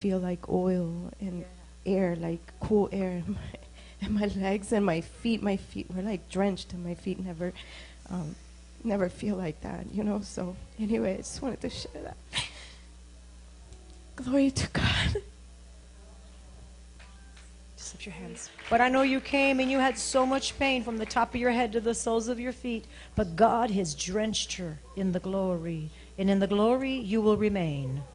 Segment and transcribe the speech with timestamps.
[0.00, 1.44] feel like oil and
[1.84, 3.58] air, like cool air in my,
[4.06, 5.42] in my legs and my feet.
[5.42, 7.52] My feet were like drenched, and my feet never,
[8.08, 8.34] um,
[8.82, 10.22] never feel like that, you know.
[10.22, 12.16] So anyway, I just wanted to share that.
[14.16, 15.16] Glory to God.
[17.76, 18.48] Just lift your hands.
[18.70, 21.40] But I know you came and you had so much pain from the top of
[21.42, 22.86] your head to the soles of your feet.
[23.16, 25.90] But God has drenched her in the glory.
[26.16, 28.02] And in the glory you will remain.